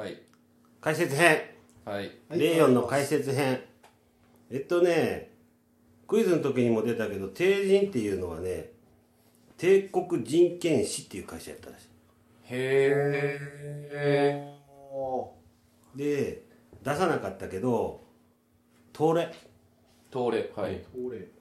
[0.00, 0.16] はい。
[0.80, 1.42] 解説編。
[1.84, 2.10] はい。
[2.30, 3.60] レイヨンの解説編。
[4.50, 5.30] えっとね
[6.08, 8.70] クイズの時にも出たけど帝人っていうのはね
[9.58, 11.82] 帝国人権史っていう会社やったらし
[12.50, 13.38] へ
[13.92, 14.54] え
[15.94, 16.44] で
[16.82, 18.02] 出さなかったけど
[18.96, 19.30] 東レ。
[20.10, 20.82] 東レはい。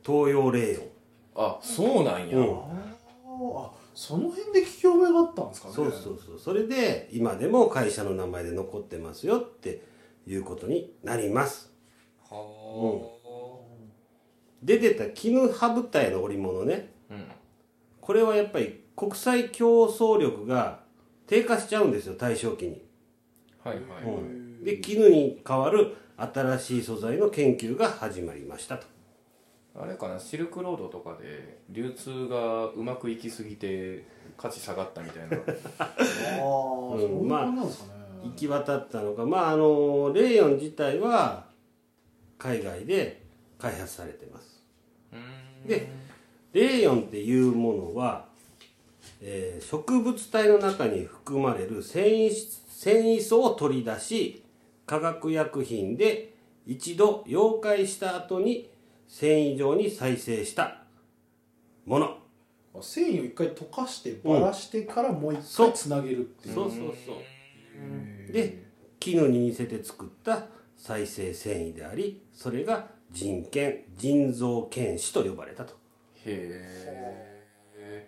[0.06, 0.84] 東洋レイヨン。
[1.36, 2.44] あそうなんや、うん。
[2.44, 3.66] あー。
[3.66, 5.74] あその辺で聞き覚えがあったんですかね。
[5.74, 6.40] そうそうそう。
[6.40, 9.82] それで今でも会社の名前で残ってますよって
[10.26, 11.70] いうことになります。
[12.30, 13.10] は
[14.64, 16.94] で出た絹羽二重の織物ね。
[17.12, 17.28] あうん。
[18.00, 20.80] これはやっぱり国際競争力が
[21.28, 22.82] 低下しちゃうんですよ大正期に。
[23.66, 24.64] はいはい、うん。
[24.64, 28.88] で絹に代わる新しい素材の研究が始まりましたと
[29.80, 34.06] あれかなシルクロードとかで流通がうまくいきすぎて
[34.38, 35.38] 価値下がったみたいな。
[35.38, 35.42] あ
[35.80, 41.46] あ、そういう感じなんですかね、行き渡ったのがまああのレーヨン自体は
[42.38, 43.22] 海外で
[43.58, 44.62] 開発されてます。
[45.66, 45.90] で
[46.52, 48.26] レーヨンっていうものは、
[49.22, 52.32] えー植物体の中に含まれる繊維
[52.70, 54.44] 繊維素を取り出し
[54.86, 56.34] 化学薬品で
[56.66, 58.69] 一度溶解した後に
[59.10, 60.84] 繊維状に再生した
[61.86, 62.18] もの。
[62.76, 68.32] あ繊維を一回溶かしてばらしてからもう一回つなげるっていう、そうそうそう。
[68.32, 68.64] で
[69.00, 70.46] 絹に似せて作った
[70.78, 75.74] 再生繊維でありそれが人権人造剣士と呼ばれたと。
[76.26, 77.40] へ
[77.76, 78.08] え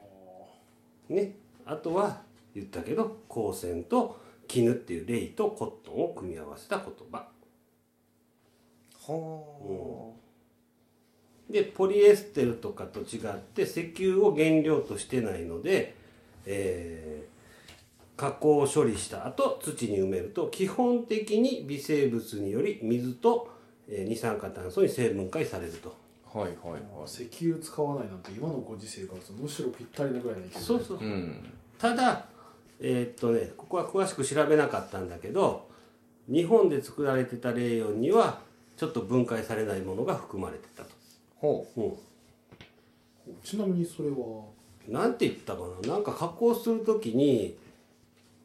[1.10, 1.36] ね。
[1.66, 2.22] あとは
[2.54, 7.28] 言ったけど光線と絹っていうレイとコットンを組み合わせた言葉。
[9.08, 10.14] は
[11.52, 15.96] でポリエステルとかと違って石油を原料としてないので、
[16.46, 17.32] えー
[18.18, 23.50] 加工処理した後土に埋めると基本的に微生物により水と、
[23.90, 25.96] えー二酸化炭素に成分解されると。
[26.32, 26.82] あはいはいはい。
[27.06, 30.98] 石油使わないなんて今のご時世からするとむしろぴったりなぐらいの勢いそうそう。
[31.00, 32.26] うんただ
[32.80, 35.68] えーっとねここは詳しく調べなかったんだけど
[36.28, 38.40] 日本で作られてたレーヨンには
[38.78, 40.90] ちょっと分解されないものが含まれてたと、
[41.42, 41.82] ほう。
[41.82, 44.46] ん、ちなみにそれは？
[44.88, 45.94] なんて言ったかな。
[45.94, 47.58] なんか加工する時に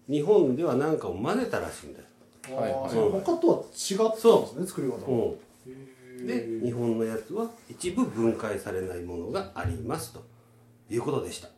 [0.08, 2.90] 日本では何かを混ぜたらしいんだよ、はいはい。
[2.90, 5.36] それ他とは違ったんですね作り方がう
[5.68, 10.24] へん、で日本のやつは一部分解されないものがありますと。
[10.88, 11.48] いうことでした。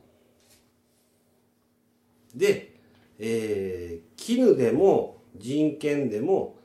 [2.35, 2.75] で、
[3.19, 6.57] えー絹でも人権でも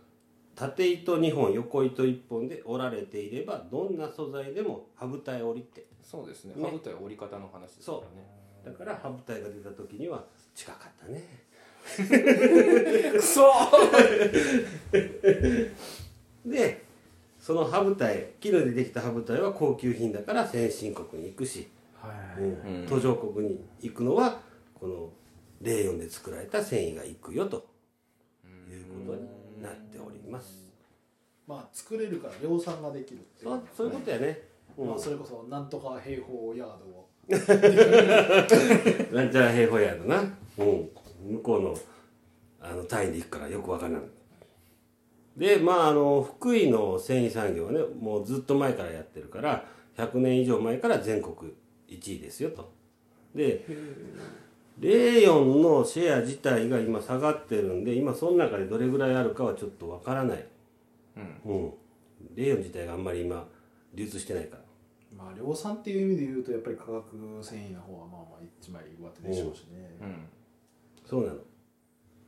[0.56, 5.86] 縦糸2本横糸1本で織られていればどんな素材でも羽二重織りって。
[6.02, 6.56] そうですね。
[6.56, 8.28] ね羽二重折り方の話ですからね。
[8.66, 10.24] だから羽二重が出た時には
[10.56, 11.24] 近かったね。
[13.12, 13.52] くそ
[16.46, 16.86] で
[17.40, 22.42] その羽二重絹でできた羽二重は高級品だから先進国に行くし、はい。
[22.42, 22.82] うん。
[22.82, 22.88] うん。
[22.88, 24.40] 途上国に行くのは
[24.76, 25.10] この
[25.62, 27.66] レーヨンで作られた繊維が行くよと
[28.70, 30.13] いうことになっております
[31.48, 33.62] まあ作れるから量産ができるってそう。
[33.76, 34.42] そういうことやね、
[34.78, 34.88] うん。
[34.90, 37.10] まあ、それこそなんとか平方ヤードを。
[37.30, 37.36] な
[39.24, 40.22] んちゃら平方やるな、
[40.58, 40.90] うん、
[41.36, 41.78] 向こうの
[42.60, 44.02] あの単位で行くからよくわからない
[45.38, 49.66] でまああの福井の繊維産業はねもうずっと前からやってるから
[49.98, 51.54] 100年以上前から全国
[51.88, 52.72] 1位ですよと。
[53.34, 53.66] で
[54.80, 60.46] レーヨンのシェア自体が今下がってるんで今その中でどれぐらいあるかはちょっとわからない、
[61.16, 61.74] うん。
[62.36, 63.48] レーヨン自体があんまり今
[63.94, 64.64] 流通してないから。
[65.16, 70.28] まあ量産っていう意味で言うとやっぱり化学繊維の方はまあまあ一枚上手でしょうしね、うん。
[71.06, 71.40] そうなの。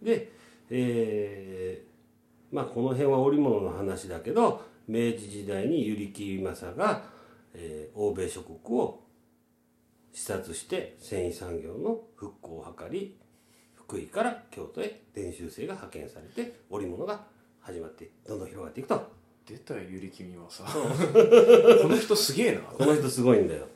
[0.04, 0.32] で、
[0.70, 7.04] えーまあこの辺は織物の話だけど明治時代に百合木正が、
[7.54, 9.05] えー欧米諸国を
[10.16, 13.18] 視察して繊維産業の復興を図り
[13.76, 17.26] 福井から京都へ練習生が派遣されて織物が
[17.60, 19.14] 始まってどんどん広がっていくと。
[19.46, 20.64] 出たよゆりきみはさ。
[20.64, 23.68] この人すげえなこの人すごいんだよ。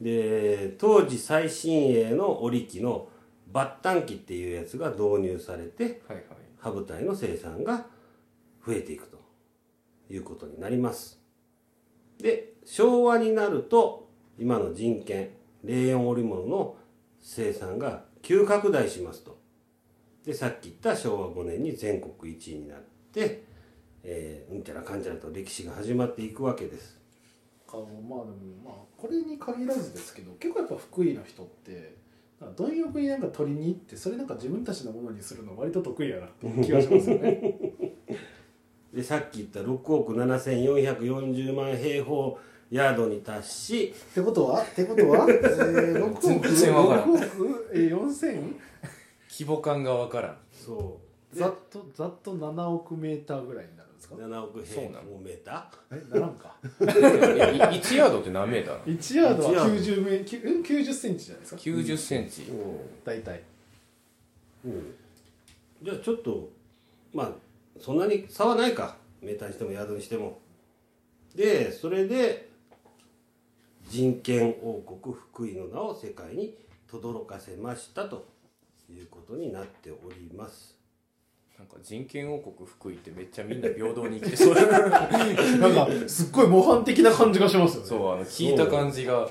[0.00, 3.08] で当時最新鋭の織機の
[3.52, 6.26] バッタン機っていうやつが導入されてはいはい。
[6.58, 7.86] 羽二重の生産が
[8.66, 9.18] 増えていくと
[10.10, 11.20] いうことになります。
[12.18, 14.07] で昭和になると
[14.38, 15.30] 今の人権
[15.64, 16.76] レーヨン織物の
[17.20, 19.38] 生産が急拡大しますと。
[20.24, 22.78] でさっき言った昭和5年に全国1位になっ
[23.12, 23.44] て、
[24.02, 26.98] えーうんちゃらかんちゃらと歴史が始まっていくわけです。
[27.70, 31.96] あのまあでもまあこれに限らずですけど結構やっぱ福井の人って
[32.56, 37.56] 貪欲になんか取りに行ってそれなんか自分たちのものにするの割と得意やなっていう気がしますよね。
[38.94, 42.38] でさっき言った6億7440万平方
[42.70, 44.62] ヤードに達しってことは？
[44.62, 47.14] ってことは、えー、6億全然わからん。
[47.14, 48.54] 6億、えー、4000
[49.30, 50.36] 規模感がわからん。
[50.52, 50.98] そ
[51.32, 51.34] う。
[51.34, 54.88] でざっとざっと7億メーターぐらいになるんですか？7億平方
[55.18, 56.56] メータえならんか。
[56.80, 58.74] え1ヤードって何メーター？
[58.74, 59.74] なの1ヤードは1ヤード。
[59.74, 62.42] 90メきゅうん90センチじゃないですか？90センチ。
[62.42, 63.42] ー大体。
[64.64, 64.68] う。
[64.68, 64.94] ん
[65.82, 66.50] じゃあちょっと
[67.14, 67.32] まあ
[67.80, 68.96] そんなに差はないか。
[69.22, 70.38] メーターにしてもヤードにしても。
[71.34, 72.47] でそれで
[73.88, 76.54] 人権王国福井の名を世界に
[76.90, 78.26] 轟かせましたと
[78.90, 80.76] いうことになっております。
[81.58, 84.54] なんか人権王国福井ってめっちゃみんな平等に生きてそう。
[84.54, 87.88] なんかすっごい模範的な感じがしますよね。
[87.88, 89.28] そうあの聞いた感じが。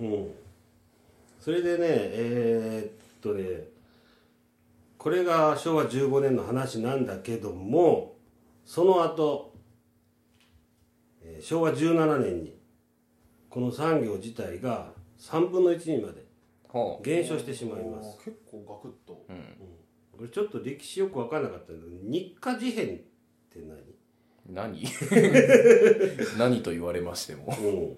[0.00, 0.04] う。
[0.04, 0.30] ん。
[1.40, 3.68] それでねえーっとね
[4.98, 8.16] これが昭和15年の話なんだけども
[8.64, 9.52] その後、
[11.22, 12.63] えー昭和17年に
[13.54, 16.24] この産業自体が3分の1にまで
[16.72, 18.18] は減少してしまいます。
[18.24, 19.24] 結構ガクッと。
[19.30, 22.98] あ、うん、これちょっと歴史よく分からなかったけど日華事変っ
[23.48, 23.60] て
[24.48, 24.52] 何？
[24.52, 24.84] 何？
[26.36, 27.56] 何と言われましても。
[27.56, 27.96] うん。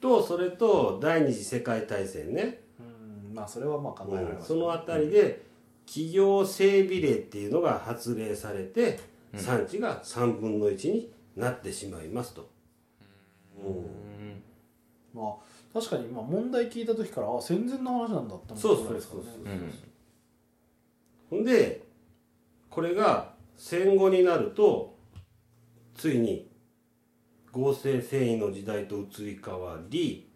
[0.00, 2.62] とそれと第二次世界大戦ね。
[2.80, 3.34] うん。
[3.34, 5.42] まあそれはまあ考えられます、そのあたりで
[5.84, 8.98] 企業整備令っていうのが発令されて、
[9.34, 12.48] 産地が3分の1になってしまいますと、
[13.58, 14.06] うん
[15.16, 19.28] まあ確かにまあ問題聞いた時からあ戦前の話なんだって思ったそうそうぐらいですからね。
[19.44, 19.74] うん
[21.30, 21.44] ほん。
[21.44, 21.86] で
[22.70, 24.94] これが戦後になると
[25.94, 26.50] ついに
[27.50, 30.28] 合成繊維の時代と移り変わり、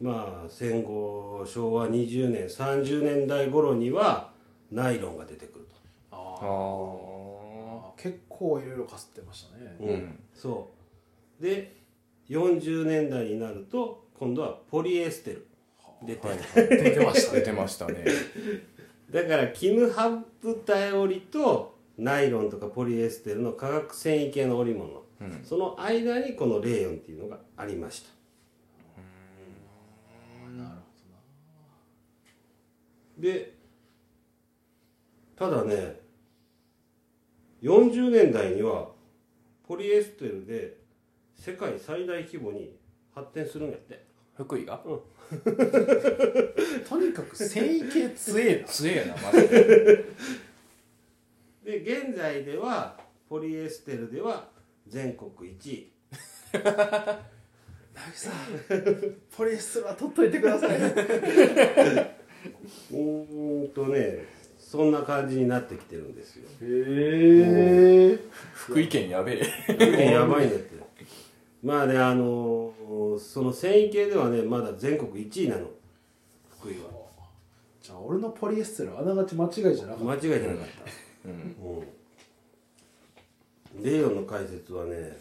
[0.00, 4.32] まあ戦後昭和20年30年代頃には
[4.72, 5.68] ナイロンが出てくる
[6.10, 9.76] あああ結構いろいろかすってましたね。
[9.78, 10.18] と、うん。
[10.32, 10.70] そ
[11.40, 11.42] う。
[11.42, 11.76] で
[12.28, 15.46] 40年代になると今度はポリエステル。
[16.02, 16.38] 出て、あはい。
[16.68, 18.04] 出てました出てましたね。
[19.10, 20.10] だから絹ハ
[20.40, 25.40] プタ織りとナイロンとかポリエステルの化学繊維系の織物、うん。
[25.44, 28.10] その間にこのレーヨンっていうのがありました。
[30.56, 30.70] なる
[33.18, 33.54] で
[35.36, 36.00] ただね
[37.62, 38.88] 40年代には
[39.66, 40.78] ポリエステルで
[41.38, 42.76] 世界最大規模に
[43.14, 44.06] 発展するんやって。
[44.36, 44.76] 福井が？
[44.76, 45.06] ほど
[46.88, 48.64] とにかく繊維系強えな。
[48.68, 50.04] 強えなマジで。
[51.64, 52.98] で現在では
[53.28, 54.48] ポリエステルでは
[54.86, 55.90] 全国1位。
[56.52, 56.60] ナ
[58.12, 58.34] ギさん
[59.36, 60.76] ポリエステルは取っといてください。
[60.78, 64.24] うーんとね
[64.56, 66.48] そんな感じになってきてるんですよ。
[66.62, 68.18] へえ。
[68.54, 69.44] 福井県やべえ。
[70.12, 70.76] やばいんだって
[71.68, 72.72] まあねあの
[73.18, 75.66] その繊維系ではねまだ全国1位なの。
[76.58, 76.88] 福井は。
[77.82, 80.04] じゃあ俺のポリエステルあながち間違いじゃなかった。
[80.04, 80.66] 間違いじゃなかっ
[81.24, 81.28] た。
[81.28, 81.84] うん。
[83.76, 85.16] うん、レイヨンの解説はね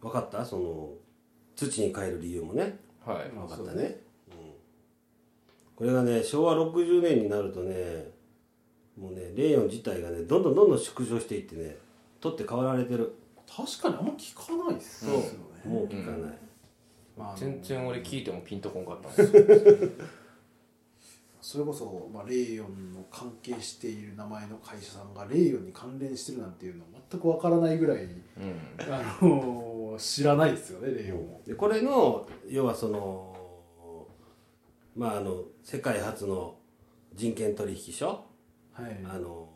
[0.00, 0.44] 分かった？
[0.44, 0.90] その
[1.56, 2.78] 土に帰る理由もね。
[3.04, 3.30] はい。
[3.30, 4.36] 分かったね、うん、
[5.74, 8.10] これがね昭和60年になるとね
[8.96, 11.76] もうねレイヨン自体がねどんどんどんどん縮小していってね
[12.20, 13.16] 取って代わられてる
[13.54, 15.18] 確かにあんま聞かないっすよね。
[15.66, 15.86] もう。
[15.86, 16.38] 聞かない、
[17.18, 19.88] まあ全然俺聞いてもピンとこんかったんですよ。
[21.42, 28.20] それこそ、まあ、レイヨンの関係している名前の会社さんがレイヨンに関連してるなんていうの全くわからないぐらい、うん。
[28.78, 31.18] あの知らないですよねレイヨン。
[31.18, 33.36] を、でこれの要はその
[34.94, 36.54] まああの世界初の
[37.14, 38.24] 人権取引所？
[38.72, 39.00] はい。
[39.04, 39.48] あの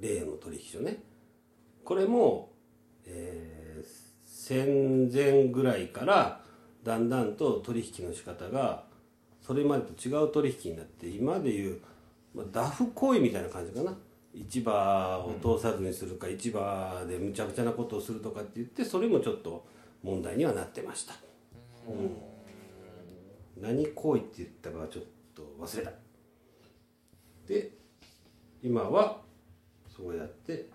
[0.00, 1.02] 例の取引所ね
[1.84, 2.52] これも、
[3.06, 3.54] えー
[4.44, 6.42] 戦前ぐらいから
[6.82, 8.84] だんだんと取引の仕方が
[9.40, 11.80] それまでと違う取引になって今でいう、
[12.34, 13.96] まあ、ダフ行為みたいな感じかな。
[14.34, 19.64] 市場を通さずにするか、市場でむちゃくちゃなことをするとかって言ってそれもちょっと
[20.02, 21.14] 問題にはなってました、
[21.88, 23.62] うん。
[23.62, 25.92] 何行為って言ったかちょっと忘れた。
[27.46, 27.70] で
[28.62, 29.22] 今は
[29.96, 30.68] そうやって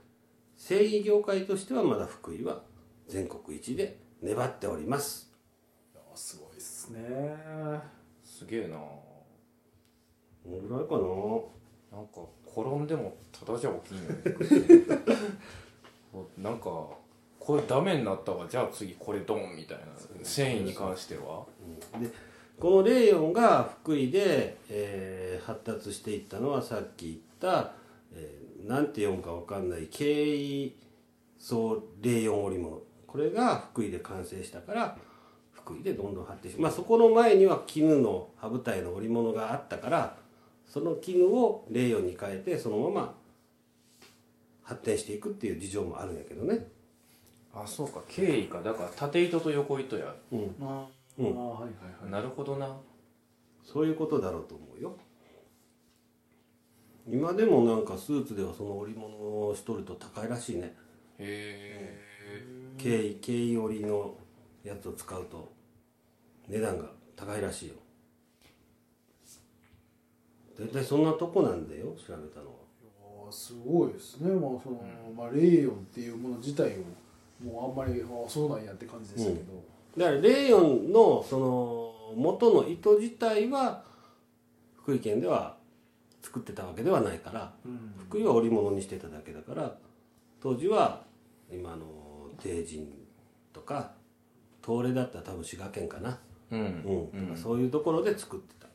[0.70, 2.62] 繊維業界としてはまだ福井は
[3.08, 5.34] 全国一で粘っております。
[6.14, 7.00] すごいっすね。
[8.24, 8.78] すげえな。
[10.46, 10.96] どのぐらいか
[11.92, 11.98] な？
[11.98, 14.12] なんか転んでもただじゃ起きんの
[16.22, 16.70] に なんか
[17.40, 18.46] これダメになったわ。
[18.48, 19.86] じゃあ次これドンみたいな。
[20.24, 21.48] 繊維に関しては。
[22.00, 22.12] で
[22.60, 27.74] このレーヨンが福井で、えー発達していったのはさっき言った、
[28.14, 30.76] えーなんて読むかわかんない経緯
[31.38, 34.98] 層レーヨン織物これが福井で完成したから
[35.52, 40.16] 福井でどんどん発展してまあそこの前には絹の羽二重の織物があったから
[40.68, 43.16] その絹をレーヨンに変えてそのまま
[44.64, 46.68] 発展していくっていう事情もあるんやけどね。
[47.56, 48.02] あそうか。
[48.08, 48.62] 経緯か。
[48.62, 50.14] だから縦糸と横糸や。
[50.32, 50.56] うん。
[50.62, 51.28] あー、うん。
[51.32, 51.70] あーはいはい
[52.04, 52.12] はい。
[52.12, 52.78] なるほどな。
[53.64, 54.96] そういうことだろうと思うよ
[57.12, 59.08] 今でもなんかスーツではその織物
[59.48, 60.76] をしとると高いらしいね。
[61.18, 62.00] へ
[62.78, 64.16] 経緯経緯織りの
[64.64, 65.52] やつを使うと
[66.48, 66.86] 値段が
[67.16, 67.76] 高いらしいよ。
[70.58, 72.60] 大体そんなとこなんだよ調べたのは。
[73.32, 74.82] すごいですね、まあその
[75.16, 79.54] まあ、レーヨンっていうもの自体をもうあんまりあーそうなんやって感じでしたけど、
[79.98, 83.84] だからレーヨンのその元の糸自体は
[84.78, 85.59] 福井県では
[86.22, 87.94] 作ってたわけではないからうん。
[87.98, 89.76] 福井は織物にしてただけだから
[90.42, 91.04] 当時は
[91.52, 91.86] 今の
[92.42, 92.88] 帝人
[93.54, 93.92] とか
[94.66, 96.20] 東レだったら多分滋賀県かな、
[96.52, 97.10] えうん。
[97.14, 97.28] うん。
[97.28, 98.68] とかそういうところで作ってた。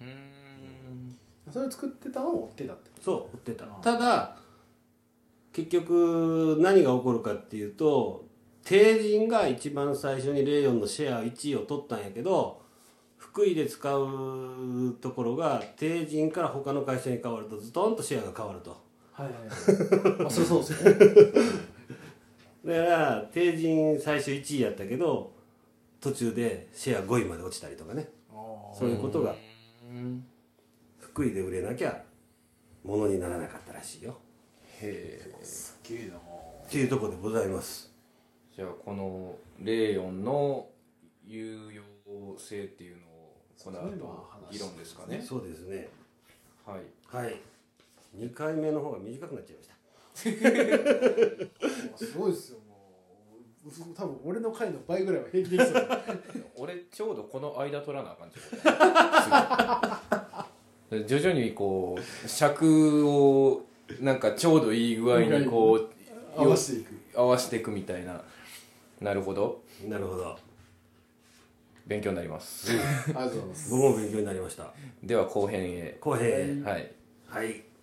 [0.00, 1.52] うん。
[1.52, 3.64] それ作ってたのを追ってたってこそう売ってた。
[3.66, 4.36] ただ
[5.52, 8.26] 結局何が起こるかっていうと
[8.62, 12.60] 帝人が一番最初にレーヨンのシェア1位を取ったんやけど
[13.18, 18.76] 福井で使うところが帝人から他の会社に変わるとズトンとシェアが変わると。
[19.16, 20.22] とはいはいはい。
[20.22, 20.96] まあそれそうですよね
[22.64, 25.32] だから帝人最初1位やったけど
[26.00, 28.08] 途中でシェア5位まで落ちたりとかね。
[28.30, 28.34] あ
[28.74, 29.34] そういうことが
[29.90, 30.24] うん
[30.98, 32.02] 福井で売れなきゃ
[32.84, 34.18] 物にならなかったらしいよ。
[34.80, 35.44] へえー。
[35.44, 36.20] すっげえなっ
[36.68, 37.92] ていうところでございます。
[38.54, 40.66] じゃあこのレーヨンの
[41.26, 41.82] 有用
[42.38, 43.90] 性っていうのをこの後
[44.50, 45.20] 議論ですかね。
[45.26, 45.88] そうですね。
[46.64, 46.82] はい。
[47.06, 47.40] はい。
[48.16, 49.74] 2回目の方が短くなっちゃいました。
[51.96, 52.64] すごいですよも
[53.66, 53.94] う。
[53.94, 55.88] 多分俺の回の倍ぐらいは平気できそう
[56.56, 58.56] 俺ちょうどこの間取らなあかんってこ
[60.88, 63.62] とや徐々にこう尺を
[64.00, 65.90] なんかちょうどいい具合にこう
[66.40, 66.94] 合わせていく。
[67.16, 68.22] 合わせていくみたいな。
[69.00, 69.62] なるほど。
[69.88, 70.38] なるほど
[71.86, 72.70] 勉強になります。
[72.72, 72.74] あ
[73.08, 73.70] りがとうございます。
[73.70, 74.72] 僕も勉強になりました。
[75.02, 75.96] では後編へ。
[76.00, 76.62] 後編へ。
[76.62, 76.92] はい。
[77.28, 77.75] はい